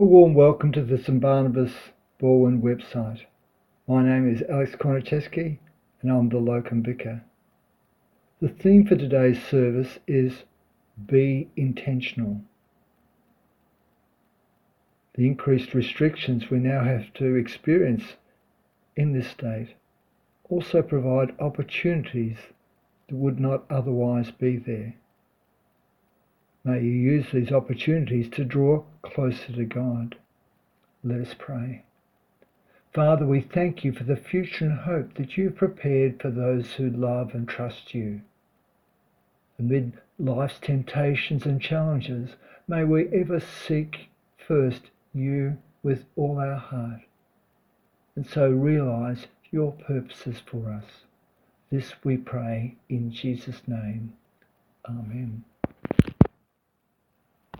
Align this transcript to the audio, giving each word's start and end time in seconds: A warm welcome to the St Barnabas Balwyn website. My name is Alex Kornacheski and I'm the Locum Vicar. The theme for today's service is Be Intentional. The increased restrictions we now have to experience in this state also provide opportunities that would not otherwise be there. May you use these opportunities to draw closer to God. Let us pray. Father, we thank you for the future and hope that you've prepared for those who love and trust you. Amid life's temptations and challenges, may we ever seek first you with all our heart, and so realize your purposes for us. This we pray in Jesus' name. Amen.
A 0.00 0.02
warm 0.02 0.32
welcome 0.32 0.72
to 0.72 0.82
the 0.82 0.96
St 0.96 1.20
Barnabas 1.20 1.74
Balwyn 2.18 2.62
website. 2.62 3.26
My 3.86 4.02
name 4.02 4.34
is 4.34 4.42
Alex 4.48 4.74
Kornacheski 4.74 5.58
and 6.00 6.10
I'm 6.10 6.30
the 6.30 6.38
Locum 6.38 6.82
Vicar. 6.82 7.22
The 8.40 8.48
theme 8.48 8.86
for 8.86 8.96
today's 8.96 9.42
service 9.42 9.98
is 10.06 10.44
Be 11.04 11.50
Intentional. 11.54 12.40
The 15.16 15.26
increased 15.26 15.74
restrictions 15.74 16.48
we 16.48 16.60
now 16.60 16.82
have 16.82 17.12
to 17.16 17.34
experience 17.34 18.16
in 18.96 19.12
this 19.12 19.28
state 19.28 19.74
also 20.48 20.80
provide 20.80 21.38
opportunities 21.38 22.38
that 23.06 23.16
would 23.16 23.38
not 23.38 23.70
otherwise 23.70 24.30
be 24.30 24.56
there. 24.56 24.94
May 26.64 26.82
you 26.82 26.90
use 26.90 27.26
these 27.32 27.52
opportunities 27.52 28.28
to 28.30 28.44
draw 28.44 28.84
closer 29.02 29.52
to 29.52 29.64
God. 29.64 30.16
Let 31.02 31.20
us 31.20 31.34
pray. 31.38 31.84
Father, 32.92 33.24
we 33.24 33.40
thank 33.40 33.84
you 33.84 33.92
for 33.92 34.04
the 34.04 34.16
future 34.16 34.66
and 34.66 34.80
hope 34.80 35.14
that 35.14 35.36
you've 35.36 35.56
prepared 35.56 36.20
for 36.20 36.30
those 36.30 36.72
who 36.72 36.90
love 36.90 37.34
and 37.34 37.48
trust 37.48 37.94
you. 37.94 38.20
Amid 39.58 39.92
life's 40.18 40.58
temptations 40.58 41.46
and 41.46 41.62
challenges, 41.62 42.30
may 42.66 42.84
we 42.84 43.08
ever 43.08 43.40
seek 43.40 44.08
first 44.36 44.90
you 45.14 45.56
with 45.82 46.04
all 46.16 46.38
our 46.38 46.56
heart, 46.56 47.00
and 48.16 48.26
so 48.26 48.50
realize 48.50 49.26
your 49.50 49.72
purposes 49.72 50.40
for 50.44 50.70
us. 50.70 51.04
This 51.70 51.92
we 52.04 52.16
pray 52.16 52.76
in 52.88 53.12
Jesus' 53.12 53.62
name. 53.66 54.14
Amen. 54.84 55.44